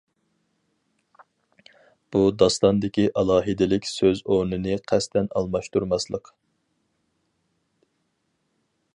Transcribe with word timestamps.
بۇ 2.15 2.21
داستاندىكى 2.43 3.05
ئالاھىدىلىك 3.21 3.85
سۆز 3.89 4.23
ئورنىنى 4.35 4.77
قەستەن 4.93 5.29
ئالماشتۇرماسلىق. 5.33 6.31